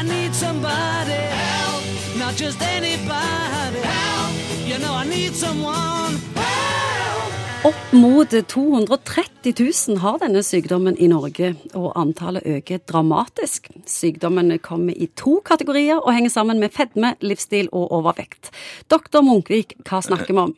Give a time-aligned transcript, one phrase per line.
[0.00, 1.84] I need somebody help,
[2.16, 4.32] not just anybody help.
[4.66, 7.32] You know I need someone help.
[7.64, 9.52] Opp mot 230
[9.88, 13.68] 000 har denne sykdommen i Norge, og antallet øker dramatisk.
[13.84, 18.54] Sykdommen kommer i to kategorier og henger sammen med fedme, livsstil og overvekt.
[18.88, 20.56] Doktor Munkvik, hva snakker vi om?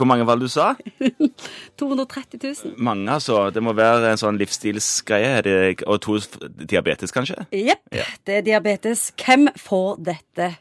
[0.00, 0.70] Hvor mange var det du sa?
[1.80, 2.74] 230 000?
[2.80, 3.50] Mange, altså.
[3.52, 5.74] Det må være en sånn livsstilsgreie.
[5.86, 6.16] Og to
[6.70, 7.44] diabetes, kanskje?
[7.52, 8.06] Jepp, Ja.
[8.26, 9.10] det er diabetes.
[9.20, 10.54] Hvem får dette?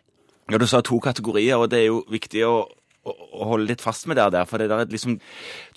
[0.51, 2.65] Ja, Du sa to kategorier, og det er jo viktig å,
[3.05, 4.45] å, å holde litt fast med det der.
[4.49, 5.19] For det der er liksom,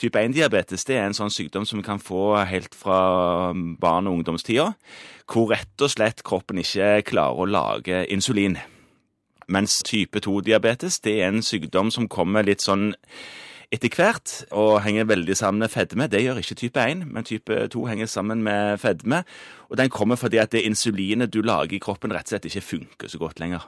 [0.01, 4.19] type 1-diabetes det er en sånn sykdom som vi kan få helt fra barn- og
[4.19, 4.73] ungdomstida,
[5.31, 8.59] hvor rett og slett kroppen ikke klarer å lage insulin.
[9.53, 12.95] Mens type 2-diabetes det er en sykdom som kommer litt sånn
[13.73, 16.09] etter hvert, og henger veldig sammen med fedme.
[16.13, 19.23] Det gjør ikke type 1, men type 2 henger sammen med fedme.
[19.71, 22.67] Og den kommer fordi at det insulinet du lager i kroppen rett og slett ikke
[22.67, 23.65] funker så godt lenger.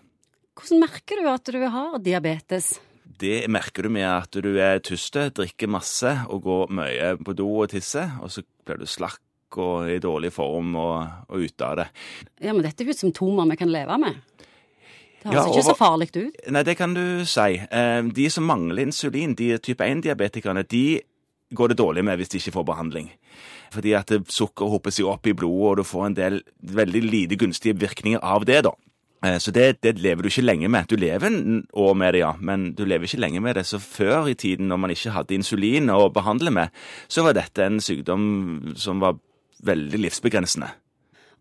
[0.54, 2.74] Hvordan merker du at du har diabetes?
[3.04, 7.48] Det merker du med at du er tyst, drikker masse og går mye på do
[7.62, 9.22] og tisser, og så blir du slakk
[9.60, 11.88] og i dårlig form og, og ute av det.
[12.42, 14.18] Ja, men dette er jo symptomer vi kan leve med.
[15.24, 16.36] Det høres Ja, ikke så farlig ut.
[16.52, 17.56] Nei, det kan du si.
[17.70, 21.00] Eh, De som mangler insulin, de type 1-diabetikerne, de
[21.54, 23.10] går det dårlig med hvis de ikke får behandling.
[23.72, 27.38] Fordi at sukker hoper seg opp i blodet, og du får en del veldig lite
[27.40, 28.74] gunstige virkninger av det, da.
[29.24, 30.86] Eh, Så det, det lever du ikke lenge med.
[30.88, 33.64] Du lever en år med det, ja, men du lever ikke lenge med det.
[33.66, 36.68] Så før i tiden, når man ikke hadde insulin å behandle med,
[37.08, 39.16] så var dette en sykdom som var
[39.64, 40.68] veldig livsbegrensende.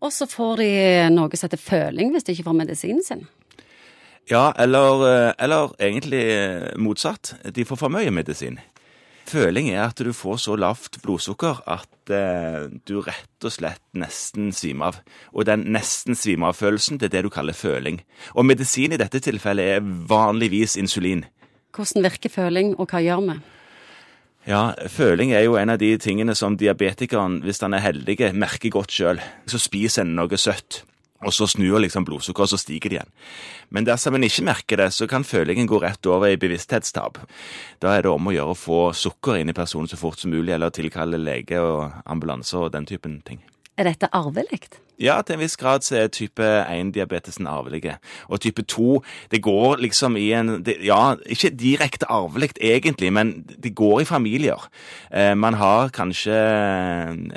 [0.00, 0.70] Og så får de
[1.14, 3.26] noe som heter føling hvis de ikke får medisinen sin.
[4.30, 7.34] Ja, eller, eh, eller egentlig eh, motsatt.
[7.44, 8.58] De får for mye medisin.
[9.24, 14.50] Føling er at du får så lavt blodsukker at eh, du rett og slett nesten
[14.52, 15.00] svimer av.
[15.32, 18.02] Og den nesten svimer av-følelsen, det er det du kaller føling.
[18.36, 21.24] Og medisin i dette tilfellet er vanligvis insulin.
[21.74, 23.38] Hvordan virker føling, og hva gjør vi?
[24.44, 28.72] Ja, føling er jo en av de tingene som diabetikeren, hvis han er heldig, merker
[28.72, 29.22] godt sjøl.
[29.48, 30.82] Så spiser en noe søtt,
[31.24, 33.14] og så snur liksom blodsukkeret, og så stiger det igjen.
[33.74, 37.18] Men dersom en ikke merker det, så kan følingen gå rett over i bevissthetstap.
[37.82, 40.34] Da er det om å gjøre å få sukker inn i personen så fort som
[40.34, 43.42] mulig, eller tilkalle lege og ambulanse og den typen ting.
[43.76, 44.68] Er dette arvelig?
[45.02, 47.96] Ja, til en viss grad så er type 1-diabetesen arvelig.
[48.30, 53.44] Og type 2, det går liksom i en det, Ja, ikke direkte arvelig egentlig, men
[53.62, 54.68] det går i familier.
[55.10, 56.36] Eh, man har kanskje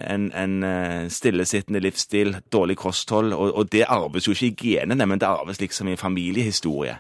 [0.09, 5.06] en, en eh, stillesittende livsstil, dårlig kosthold, og, og det arves jo ikke i genene,
[5.06, 7.00] men det arves liksom i familiehistorie.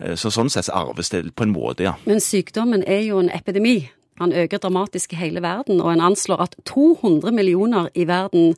[0.00, 1.98] Eh, så sånn sett arves det på en måte, ja.
[2.08, 3.90] Men sykdommen er jo en epidemi.
[4.20, 8.54] Han øker dramatisk i hele verden, og en anslår at 200 millioner i verden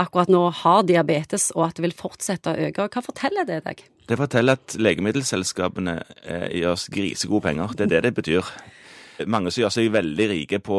[0.00, 2.88] akkurat nå har diabetes, og at det vil fortsette å øke.
[2.88, 3.82] Hva forteller det deg?
[4.08, 7.74] Det forteller at legemiddelselskapene gir gjør oss grisegode penger.
[7.76, 8.52] Det er det det betyr.
[9.28, 10.78] Mange som gjør seg veldig rike på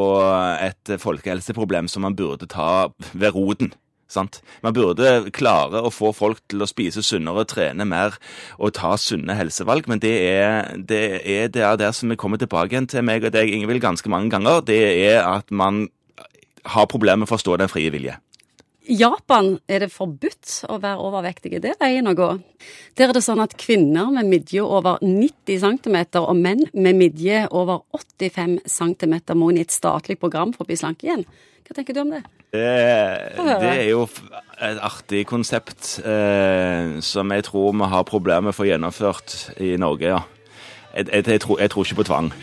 [0.65, 3.73] et folkehelseproblem som man burde ta ved roten.
[4.11, 4.41] Sant?
[4.66, 8.17] Man burde klare å få folk til å spise sunnere, trene mer
[8.59, 12.41] og ta sunne helsevalg, men det er det, er det er der som vi kommer
[12.41, 14.61] tilbake igjen til meg og deg, Ingvild, ganske mange ganger.
[14.67, 15.85] Det er at man
[16.67, 18.19] har problemer med å forstå den frie vilje.
[18.89, 21.59] I Japan er det forbudt å være overvektige.
[21.61, 22.29] Det er veien å gå.
[22.97, 27.43] Der er det sånn at kvinner med midje over 90 cm og menn med midje
[27.53, 31.27] over 85 cm må inn i et statlig program for å bli slanke igjen.
[31.67, 32.23] Hva tenker du om det?
[32.51, 32.63] Det,
[33.37, 34.07] det er jo
[34.59, 39.75] et artig konsept eh, som jeg tror vi har problemer med å få gjennomført i
[39.79, 40.23] Norge, ja.
[40.91, 42.33] Jeg, jeg, jeg, tror, jeg tror ikke på tvang.